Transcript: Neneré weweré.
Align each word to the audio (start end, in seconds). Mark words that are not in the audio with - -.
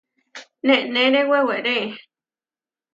Neneré 0.67 1.21
weweré. 1.31 1.79